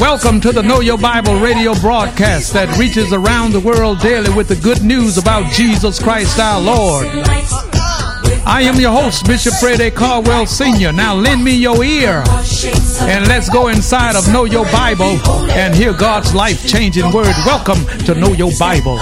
[0.00, 4.48] Welcome to the Know Your Bible radio broadcast that reaches around the world daily with
[4.48, 7.06] the good news about Jesus Christ our Lord.
[8.46, 10.92] I am your host, Bishop Freddie Caldwell Sr.
[10.92, 12.24] Now lend me your ear
[13.02, 15.18] and let's go inside of Know Your Bible
[15.52, 17.34] and hear God's life changing word.
[17.46, 18.98] Welcome to Know Your Bible.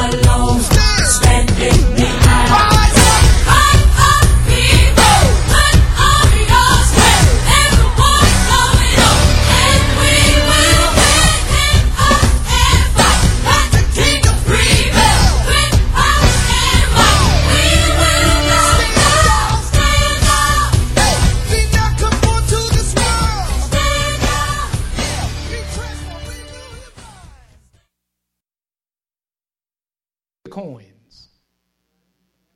[30.52, 31.28] Coins.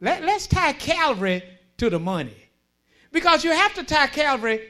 [0.01, 1.43] Let, let's tie Calvary
[1.79, 2.37] to the money.
[3.11, 4.61] Because you have to tie Calvary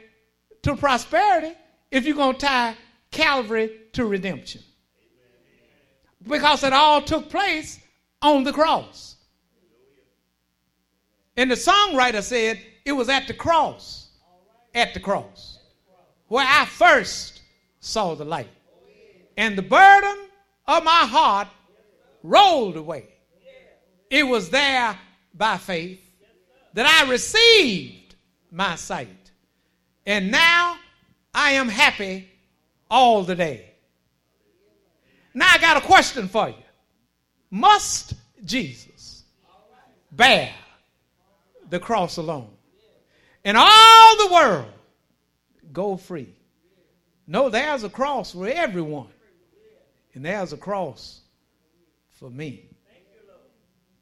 [0.62, 1.52] to prosperity
[1.90, 2.76] if you're going to tie
[3.10, 4.62] Calvary to redemption.
[6.26, 7.80] Because it all took place
[8.22, 9.16] on the cross.
[11.36, 14.08] And the songwriter said it was at the cross,
[14.72, 15.58] at the cross,
[16.28, 17.42] where I first
[17.80, 18.48] saw the light.
[19.36, 20.28] And the burden
[20.66, 21.48] of my heart
[22.22, 23.15] rolled away.
[24.10, 24.98] It was there
[25.34, 26.00] by faith
[26.74, 28.14] that I received
[28.50, 29.30] my sight.
[30.04, 30.76] And now
[31.34, 32.28] I am happy
[32.90, 33.72] all the day.
[35.34, 36.54] Now I got a question for you.
[37.50, 39.24] Must Jesus
[40.12, 40.52] bear
[41.68, 42.50] the cross alone?
[43.44, 44.72] And all the world
[45.72, 46.34] go free.
[47.26, 49.08] No, there's a cross for everyone.
[50.14, 51.20] And there's a cross
[52.12, 52.70] for me.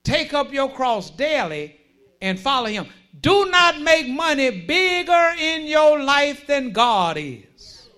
[0.04, 1.80] Take up your cross daily
[2.20, 2.86] and follow him.
[3.20, 7.88] Do not make money bigger in your life than God is.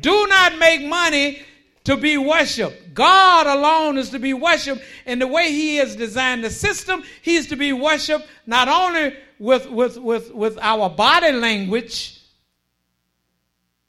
[0.00, 1.42] Do not make money
[1.84, 2.94] to be worshiped.
[2.94, 4.82] God alone is to be worshiped.
[5.06, 9.16] And the way He has designed the system, He is to be worshiped not only
[9.38, 12.20] with, with, with, with our body language,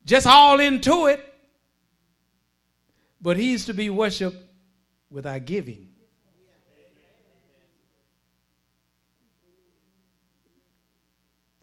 [0.05, 1.23] just all into it,
[3.21, 4.37] but He's to be worshiped
[5.09, 5.89] with our giving.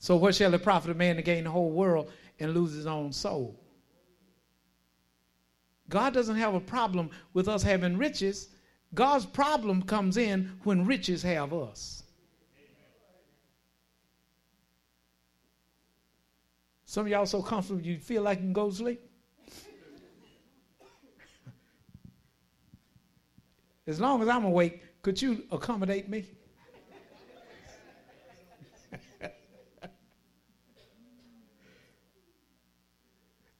[0.04, 2.86] So, what shall it profit a man to gain the whole world and lose his
[2.86, 3.58] own soul?
[5.88, 8.50] God doesn't have a problem with us having riches.
[8.92, 12.02] God's problem comes in when riches have us.
[16.84, 19.00] Some of y'all so comfortable you feel like you can go to sleep.
[23.86, 26.26] As long as I'm awake, could you accommodate me?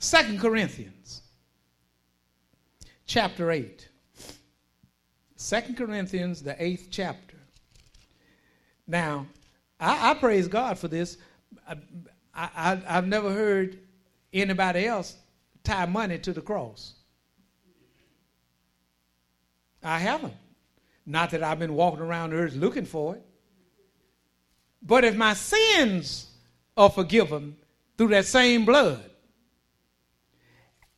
[0.05, 1.23] Second Corinthians
[3.07, 3.89] chapter 8.
[5.35, 7.39] Second Corinthians, the eighth chapter.
[8.87, 9.27] Now,
[9.81, 11.17] I, I praise God for this.
[11.67, 11.77] I,
[12.35, 13.79] I, I've never heard
[14.31, 15.17] anybody else
[15.63, 16.93] tie money to the cross.
[19.83, 20.35] I haven't.
[21.07, 23.23] Not that I've been walking around the earth looking for it.
[24.83, 26.31] But if my sins
[26.77, 27.57] are forgiven
[27.97, 29.13] through that same blood,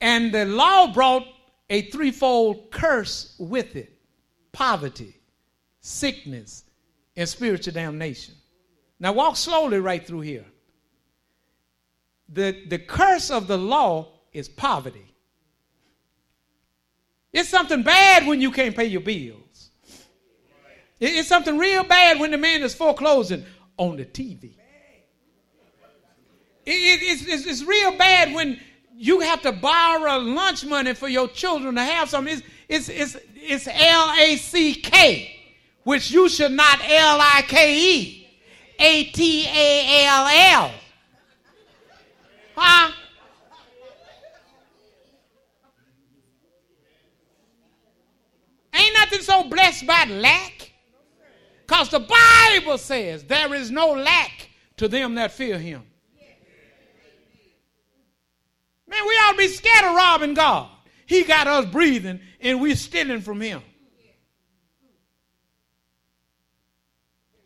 [0.01, 1.27] and the law brought
[1.71, 3.93] a threefold curse with it
[4.53, 5.15] poverty,
[5.81, 6.65] sickness,
[7.17, 8.35] and spiritual damnation.
[8.99, 10.47] Now, walk slowly right through here.
[12.31, 15.15] The, the curse of the law is poverty.
[17.33, 19.71] It's something bad when you can't pay your bills.
[20.99, 23.45] It's something real bad when the man is foreclosing
[23.77, 24.55] on the TV.
[26.65, 28.59] It, it, it's, it's, it's real bad when
[28.99, 32.43] you have to borrow lunch money for your children to have something.
[32.69, 35.39] It's, it's, it's, it's L A C K,
[35.85, 38.29] which you should not L I K E,
[38.79, 40.71] A T A L L.
[42.57, 42.93] Huh?
[48.75, 50.73] Ain't nothing so blessed by lack.
[51.67, 55.83] Because the Bible says there is no lack to them that fear him.
[59.37, 60.69] Be scared of robbing God.
[61.07, 63.63] He got us breathing and we're stealing from him.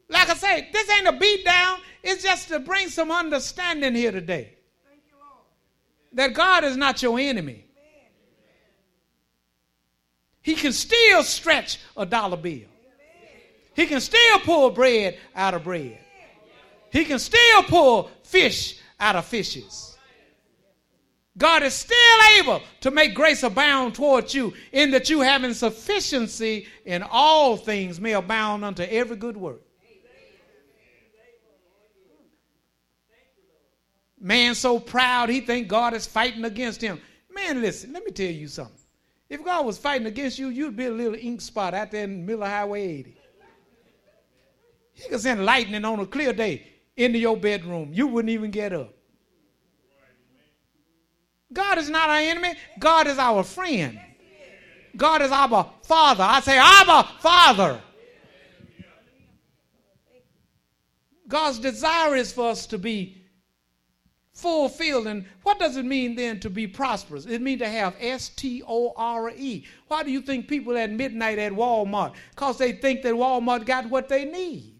[0.08, 1.78] Like I say, this ain't a beat down.
[2.02, 4.54] It's just to bring some understanding here today.
[6.12, 7.64] that God is not your enemy.
[10.42, 12.66] He can still stretch a dollar bill.
[13.74, 15.98] He can still pull bread out of bread.
[16.90, 19.89] He can still pull fish out of fishes.
[21.38, 26.66] God is still able to make grace abound towards you, in that you having sufficiency
[26.84, 29.62] in all things may abound unto every good work.
[34.20, 37.00] Man so proud he think God is fighting against him.
[37.30, 38.76] Man, listen, let me tell you something.
[39.30, 42.20] If God was fighting against you, you'd be a little ink spot out there in
[42.20, 43.16] the middle of Highway 80.
[44.92, 46.66] He could send lightning on a clear day
[46.96, 47.90] into your bedroom.
[47.94, 48.92] You wouldn't even get up.
[51.52, 52.54] God is not our enemy.
[52.78, 54.00] God is our friend.
[54.96, 56.24] God is our Father.
[56.24, 57.80] I say, Abba, Father.
[61.28, 63.20] God's desire is for us to be
[64.32, 65.06] fulfilled.
[65.06, 67.26] And what does it mean then to be prosperous?
[67.26, 69.64] It means to have S T O R E.
[69.88, 72.14] Why do you think people at midnight at Walmart?
[72.30, 74.74] Because they think that Walmart got what they need.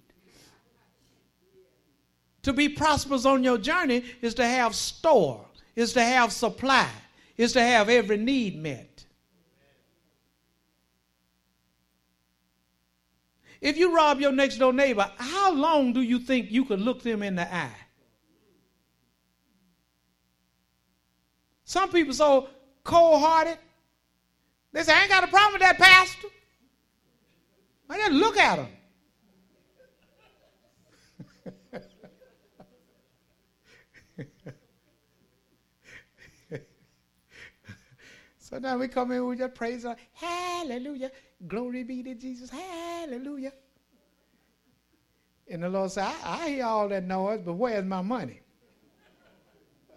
[2.43, 5.47] To be prosperous on your journey is to have store,
[5.77, 6.89] is to have supply,
[7.37, 9.05] is to have every need met.
[13.61, 17.03] If you rob your next door neighbor, how long do you think you could look
[17.03, 17.77] them in the eye?
[21.65, 22.49] Some people so
[22.83, 23.59] cold hearted.
[24.73, 26.29] They say, I ain't got a problem with that pastor.
[27.89, 28.69] I just look at him.
[38.51, 39.97] Sometimes we come in, we just praise God.
[40.13, 41.13] Hallelujah.
[41.47, 42.51] Glory be to Jesus.
[42.51, 43.53] Hallelujah.
[45.49, 48.41] And the Lord said, I, I hear all that noise, but where's my money?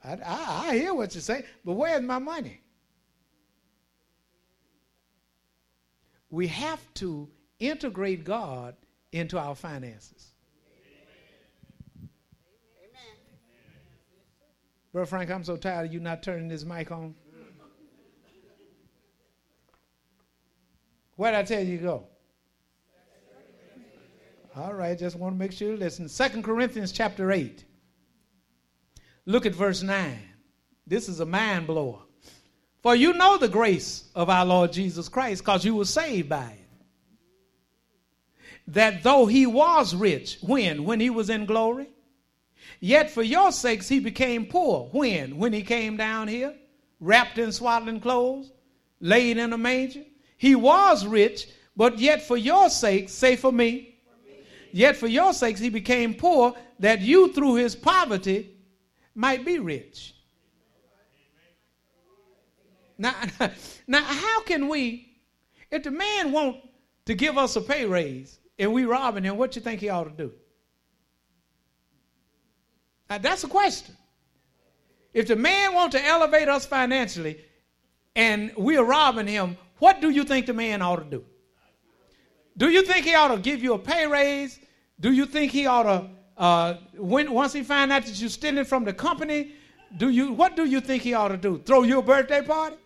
[0.03, 2.61] I, I, I hear what you say, but where's my money?
[6.29, 7.29] We have to
[7.59, 8.75] integrate God
[9.11, 10.33] into our finances.
[11.99, 12.09] Amen.
[14.91, 17.15] Brother Frank, I'm so tired of you not turning this mic on.
[21.15, 22.07] Where did I tell you to go?
[24.55, 26.07] All right, just want to make sure you listen.
[26.07, 27.63] Second Corinthians chapter 8.
[29.25, 30.19] Look at verse 9.
[30.85, 31.99] This is a mind blower.
[32.81, 36.51] For you know the grace of our Lord Jesus Christ, because you were saved by
[36.51, 36.59] it.
[38.67, 40.83] That though he was rich, when?
[40.83, 41.87] When he was in glory?
[42.79, 44.89] Yet for your sakes he became poor.
[44.91, 45.37] When?
[45.37, 46.53] When he came down here,
[46.99, 48.51] wrapped in swaddling clothes,
[48.99, 50.03] laid in a manger.
[50.43, 53.95] He was rich, but yet for your sakes, say for me,
[54.73, 58.53] yet for your sakes he became poor, that you through his poverty
[59.15, 60.13] might be rich.
[62.97, 63.15] Now,
[63.87, 65.15] now, how can we,
[65.71, 66.57] if the man want
[67.05, 70.03] to give us a pay raise and we robbing him, what you think he ought
[70.03, 70.33] to do?
[73.09, 73.95] Now, that's a question.
[75.13, 77.39] If the man want to elevate us financially
[78.13, 81.23] and we're robbing him, what do you think the man ought to do?
[82.57, 84.59] Do you think he ought to give you a pay raise?
[84.99, 88.65] Do you think he ought to uh, when once he find out that you're stealing
[88.65, 89.53] from the company,
[89.97, 91.59] do you what do you think he ought to do?
[91.59, 92.77] Throw you a birthday party?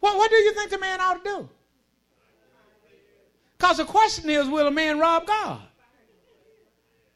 [0.00, 1.48] What what do you think the man ought to do?
[3.56, 5.62] Because the question is, will a man rob God?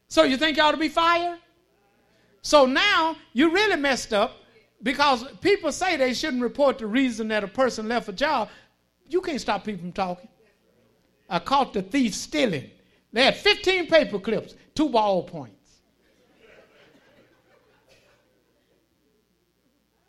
[0.07, 1.39] So you think you ought to be fired?
[2.41, 4.38] So now you really messed up
[4.81, 8.49] because people say they shouldn't report the reason that a person left a job.
[9.07, 10.29] You can't stop people from talking.
[11.29, 12.69] I caught the thief stealing.
[13.11, 15.55] They had 15 paper clips, two ball points.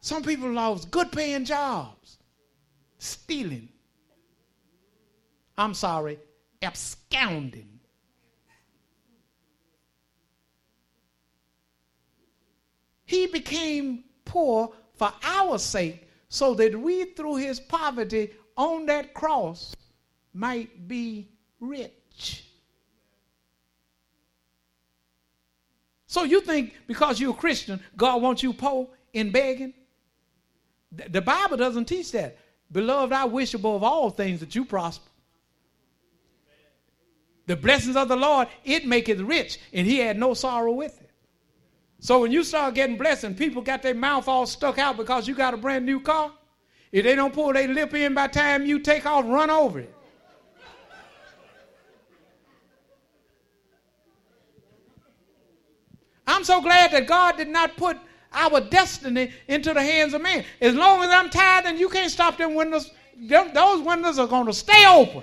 [0.00, 2.18] Some people lost good paying jobs,
[2.98, 3.68] stealing.
[5.58, 6.18] I'm sorry,
[6.62, 7.80] absconding.
[13.04, 19.74] He became poor for our sake so that we, through his poverty on that cross,
[20.32, 22.44] might be rich.
[26.06, 29.74] So you think because you're a Christian, God wants you poor and begging?
[30.92, 32.36] The Bible doesn't teach that.
[32.72, 35.08] Beloved, I wish above all things that you prosper.
[37.46, 41.09] The blessings of the Lord, it maketh rich, and he had no sorrow with it.
[42.00, 45.28] So when you start getting blessed and people got their mouth all stuck out because
[45.28, 46.32] you got a brand new car,
[46.90, 49.94] if they don't pull their lip in by time you take off, run over it.
[56.26, 57.98] I'm so glad that God did not put
[58.32, 60.44] our destiny into the hands of man.
[60.60, 62.90] As long as I'm tired, and you can't stop them windows.
[63.16, 65.22] Them, those windows are going to stay open.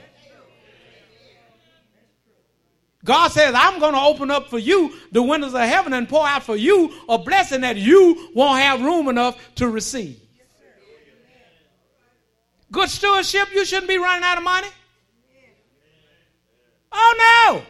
[3.07, 6.27] God says, I'm going to open up for you the windows of heaven and pour
[6.27, 10.19] out for you a blessing that you won't have room enough to receive.
[12.69, 14.67] Good stewardship, you shouldn't be running out of money.
[16.91, 17.63] Oh, no.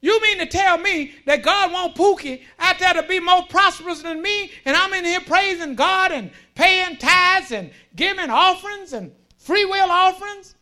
[0.00, 4.00] You mean to tell me that God want Pookie out there to be more prosperous
[4.00, 9.12] than me, and I'm in here praising God and paying tithes and giving offerings and
[9.36, 10.54] free will offerings?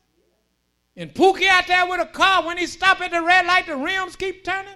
[0.99, 3.77] And Pookie out there with a car, when he stop at the red light, the
[3.77, 4.75] rims keep turning?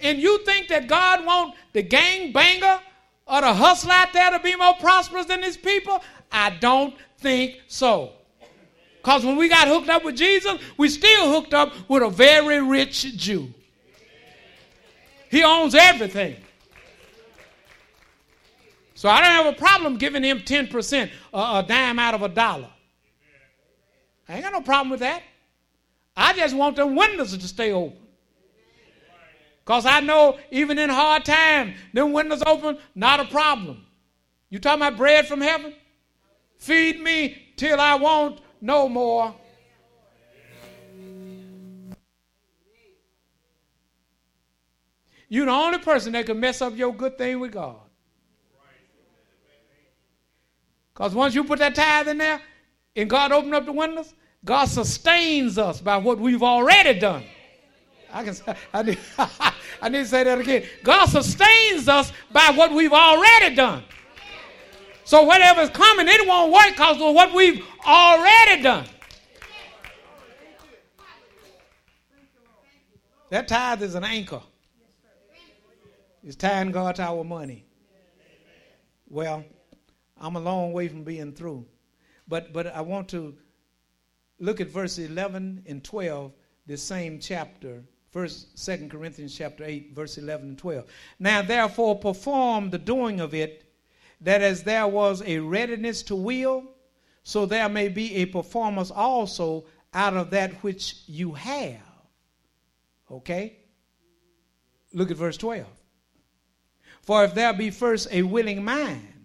[0.00, 2.80] And you think that God want the gang banger
[3.28, 6.02] or the hustler out there to be more prosperous than his people?
[6.32, 8.10] I don't think so.
[8.96, 12.60] Because when we got hooked up with Jesus, we still hooked up with a very
[12.60, 13.54] rich Jew.
[15.30, 16.38] He owns everything.
[18.94, 22.28] So I don't have a problem giving him 10%, a, a dime out of a
[22.28, 22.70] dollar.
[24.28, 25.22] I ain't got no problem with that.
[26.16, 27.98] I just want them windows to stay open.
[29.64, 33.84] Because I know even in hard times, them windows open, not a problem.
[34.48, 35.74] You talking about bread from heaven?
[36.56, 39.34] Feed me till I want no more.
[45.28, 47.80] You're the only person that can mess up your good thing with God.
[50.94, 52.40] Because once you put that tithe in there
[52.96, 57.24] and God opened up the windows, God sustains us by what we've already done.
[58.12, 58.34] I can
[58.72, 58.98] I need,
[59.82, 60.64] I need to say that again.
[60.82, 63.84] God sustains us by what we've already done.
[65.04, 68.86] So whatever's coming, it won't work because of what we've already done.
[73.30, 74.40] That tithe is an anchor.
[76.22, 77.64] It's tying God to our money.
[79.08, 79.44] Well,
[80.18, 81.66] I'm a long way from being through.
[82.28, 83.34] But but I want to
[84.38, 86.32] look at verse 11 and 12,
[86.66, 90.84] the same chapter, first, Second Corinthians chapter 8, verse 11 and 12.
[91.18, 93.64] Now therefore perform the doing of it
[94.20, 96.64] that as there was a readiness to will,
[97.22, 101.80] so there may be a performance also out of that which you have.
[103.10, 103.58] Okay?
[104.92, 105.66] Look at verse 12.
[107.02, 109.15] For if there be first a willing mind,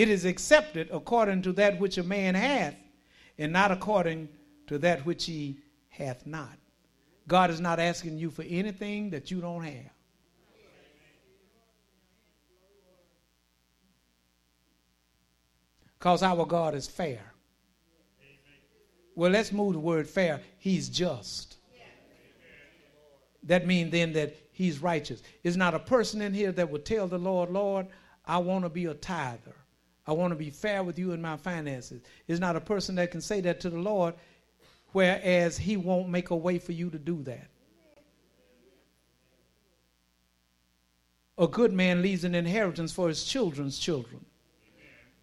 [0.00, 2.74] it is accepted according to that which a man hath,
[3.38, 4.28] and not according
[4.66, 6.56] to that which he hath not.
[7.28, 9.90] God is not asking you for anything that you don't have.
[16.00, 17.20] because our God is fair.
[19.14, 20.40] Well, let's move the word fair.
[20.58, 21.58] He's just.
[23.42, 25.22] That means then that he's righteous.
[25.44, 27.86] Is not a person in here that would tell the Lord, Lord,
[28.24, 29.59] I want to be a tither.
[30.06, 32.02] I want to be fair with you in my finances.
[32.26, 34.14] Is not a person that can say that to the Lord,
[34.92, 37.48] whereas he won't make a way for you to do that.
[41.38, 44.24] A good man leaves an inheritance for his children's children.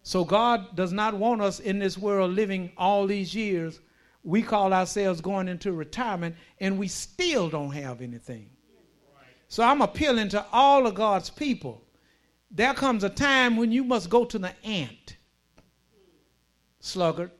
[0.02, 3.78] So God does not want us in this world living all these years.
[4.24, 8.50] We call ourselves going into retirement and we still don't have anything.
[9.48, 11.82] So I'm appealing to all of God's people.
[12.50, 15.16] There comes a time when you must go to the ant,
[16.80, 17.30] sluggard,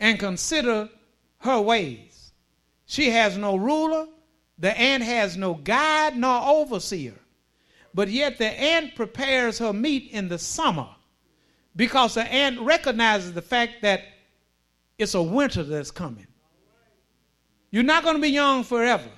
[0.00, 0.88] and consider
[1.38, 2.32] her ways.
[2.86, 4.06] She has no ruler,
[4.58, 7.14] the ant has no guide nor overseer.
[7.92, 10.88] But yet the ant prepares her meat in the summer
[11.76, 14.02] because the ant recognizes the fact that
[14.98, 16.26] it's a winter that's coming.
[17.70, 19.10] You're not going to be young forever.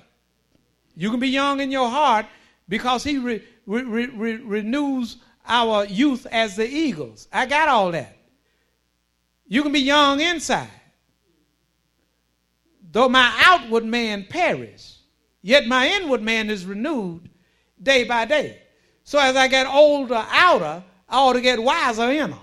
[0.95, 2.25] You can be young in your heart
[2.67, 7.27] because he re, re, re, renews our youth as the eagles.
[7.31, 8.17] I got all that.
[9.47, 10.69] You can be young inside.
[12.91, 14.95] Though my outward man perish,
[15.41, 17.29] yet my inward man is renewed
[17.81, 18.61] day by day.
[19.03, 22.39] So as I get older outer, I ought to get wiser inner.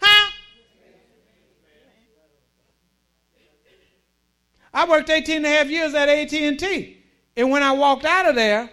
[0.00, 0.30] Huh?
[4.72, 6.95] I worked 18 and a half years at AT&T.
[7.36, 8.70] And when I walked out of there,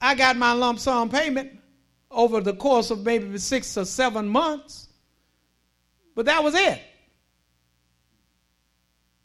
[0.00, 1.58] I got my lump sum payment
[2.10, 4.88] over the course of maybe six or seven months.
[6.14, 6.80] But that was it.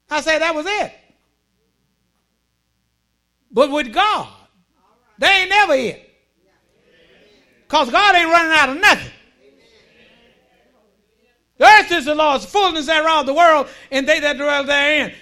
[0.10, 0.94] I said that was it.
[3.52, 4.28] But with God,
[5.18, 6.02] they ain't never it.
[7.64, 9.12] Because God ain't running out of nothing.
[11.58, 15.16] The earth is the Lord's, fullness thereof, the world, and they that dwell therein.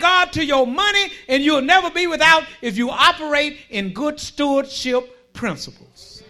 [0.00, 5.32] God to your money, and you'll never be without if you operate in good stewardship
[5.32, 6.22] principles.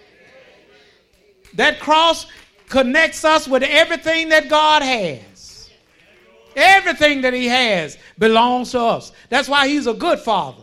[1.54, 2.26] That cross
[2.68, 5.70] connects us with everything that God has.
[6.56, 9.12] Everything that he has belongs to us.
[9.28, 10.62] That's why he's a good father.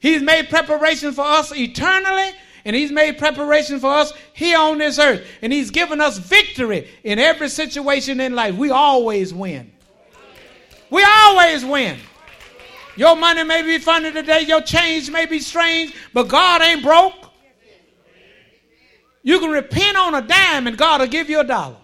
[0.00, 2.30] He's made preparation for us eternally,
[2.64, 5.24] and he's made preparation for us here on this earth.
[5.42, 8.56] And he's given us victory in every situation in life.
[8.56, 9.72] We always win.
[10.92, 11.98] We always win.
[12.96, 17.30] Your money may be funny today, your change may be strange, but God ain't broke.
[19.22, 21.78] You can repent on a dime and God will give you a dollar.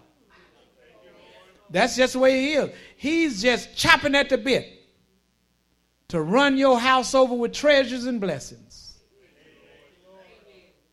[1.70, 2.70] That's just the way He is.
[2.98, 4.68] He's just chopping at the bit
[6.08, 8.98] to run your house over with treasures and blessings.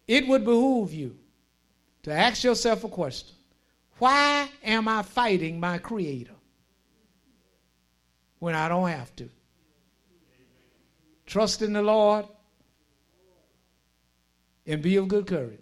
[0.07, 1.17] It would behoove you
[2.03, 3.36] to ask yourself a question
[3.98, 6.35] Why am I fighting my Creator
[8.39, 9.30] when I don't have to?
[11.25, 12.25] Trust in the Lord
[14.68, 15.60] and be of good courage,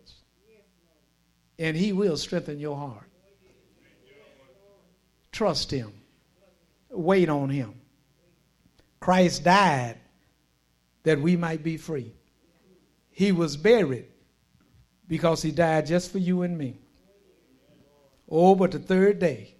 [1.57, 3.09] and He will strengthen your heart.
[5.31, 5.93] Trust Him.
[6.89, 7.73] Wait on Him.
[8.99, 9.97] Christ died
[11.03, 12.13] that we might be free.
[13.11, 14.07] He was buried
[15.07, 16.77] because He died just for you and me.
[18.29, 19.55] Oh, but the third day,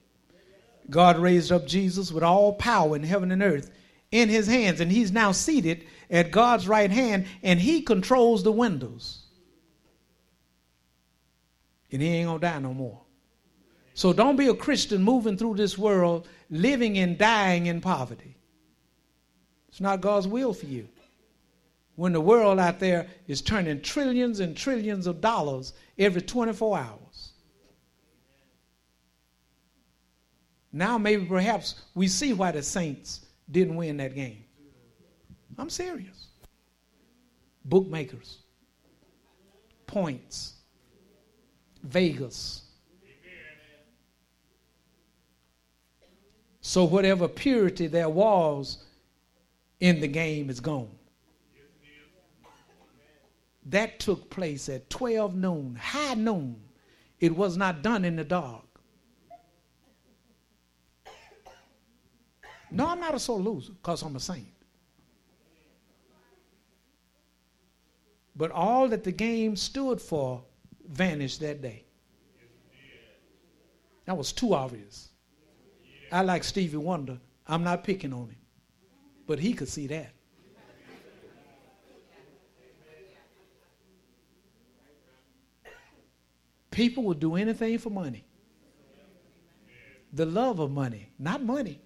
[0.90, 3.72] God raised up Jesus with all power in heaven and earth
[4.12, 8.52] in His hands, and He's now seated at God's right hand, and He controls the
[8.52, 9.24] windows.
[11.92, 13.02] And He ain't gonna die no more.
[13.96, 18.36] So don't be a Christian moving through this world living and dying in poverty.
[19.70, 20.88] It's not God's will for you.
[21.96, 27.03] When the world out there is turning trillions and trillions of dollars every 24 hours.
[30.74, 34.44] Now, maybe perhaps we see why the saints didn't win that game.
[35.58, 36.28] I'm serious.
[37.64, 38.40] Bookmakers,
[39.86, 40.56] points,
[41.84, 42.64] Vegas
[46.66, 48.86] So whatever purity there was
[49.82, 50.96] in the game is gone.
[53.66, 56.56] That took place at 12 noon, high noon.
[57.20, 58.73] It was not done in the dark.
[62.74, 64.48] No, I'm not a sore loser because I'm a saint.
[68.36, 70.44] But all that the game stood for
[70.90, 71.86] vanished that day.
[74.06, 75.10] That was too obvious.
[76.12, 77.20] I like Stevie Wonder.
[77.48, 78.38] I'm not picking on him.
[79.28, 80.12] But he could see that.
[86.72, 88.26] People will do anything for money.
[90.12, 91.80] The love of money, not money,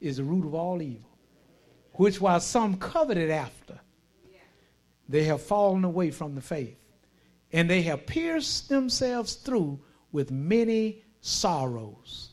[0.00, 1.10] is the root of all evil,
[1.92, 3.78] which while some coveted after,
[5.08, 6.78] they have fallen away from the faith,
[7.52, 9.80] and they have pierced themselves through
[10.12, 12.30] with many sorrows.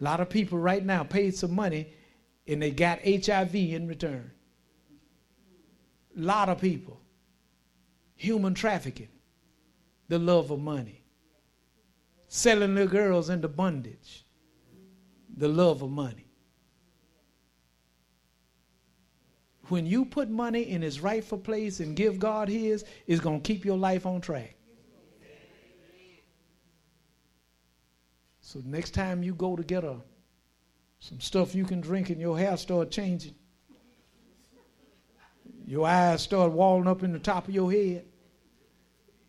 [0.00, 1.92] A lot of people right now paid some money
[2.46, 4.30] and they got HIV in return.
[6.16, 7.00] A lot of people.
[8.16, 9.08] Human trafficking,
[10.08, 11.04] the love of money.
[12.28, 14.24] Selling little girls into bondage,
[15.40, 16.26] the love of money.
[19.68, 23.46] When you put money in its rightful place and give God His, it's going to
[23.46, 24.56] keep your life on track.
[28.42, 29.96] So next time you go to get a
[30.98, 33.34] some stuff you can drink and your hair start changing,
[35.66, 38.04] your eyes start walling up in the top of your head,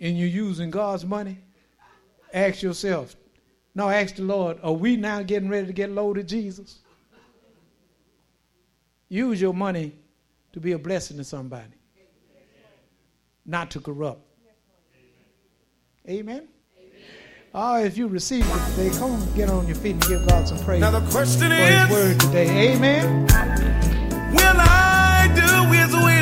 [0.01, 1.37] and you're using God's money,
[2.33, 3.15] ask yourself,
[3.73, 6.79] no, ask the Lord, are we now getting ready to get loaded, Jesus?
[9.09, 9.93] Use your money
[10.53, 11.73] to be a blessing to somebody,
[13.45, 14.21] not to corrupt.
[16.09, 16.47] Amen.
[17.53, 20.47] Oh, if you receive it today, come on, get on your feet and give God
[20.47, 20.79] some praise.
[20.79, 22.73] Now the question is, word today.
[22.73, 23.25] Amen.
[24.33, 26.21] Will I do His will?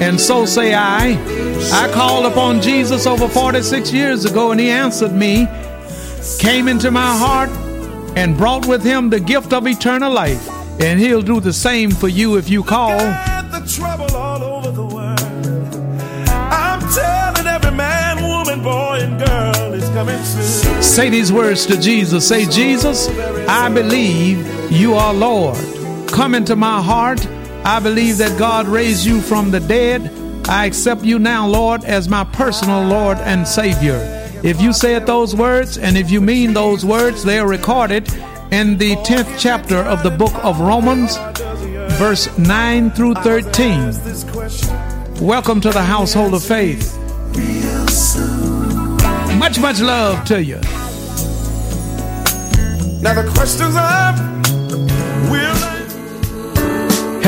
[0.00, 1.18] and so say I.
[1.72, 5.46] I called upon Jesus over 46 years ago, and he answered me,
[6.38, 7.50] came into my heart,
[8.16, 10.48] and brought with him the gift of eternal life.
[10.80, 12.96] And he'll do the same for you if you call.
[12.98, 15.20] Got the trouble all over the world.
[16.28, 20.82] I'm telling every man, woman, boy, and girl is coming soon.
[20.82, 22.26] Say these words to Jesus.
[22.28, 23.08] Say, Jesus,
[23.48, 25.58] I believe you are Lord.
[26.08, 27.26] Come into my heart.
[27.68, 30.10] I believe that God raised you from the dead.
[30.48, 33.98] I accept you now, Lord, as my personal Lord and Savior.
[34.42, 38.10] If you said those words and if you mean those words, they are recorded
[38.50, 41.18] in the 10th chapter of the book of Romans,
[41.98, 43.92] verse 9 through 13.
[45.20, 46.96] Welcome to the household of faith.
[49.36, 50.56] Much, much love to you.
[53.02, 54.57] Now the questions I?